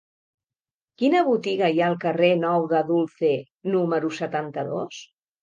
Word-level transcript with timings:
Quina 1.01 1.21
botiga 1.27 1.69
hi 1.73 1.81
ha 1.83 1.89
al 1.93 1.97
carrer 2.05 2.31
Nou 2.45 2.65
de 2.73 2.81
Dulce 2.89 3.31
número 3.77 4.13
setanta-dos? 4.23 5.07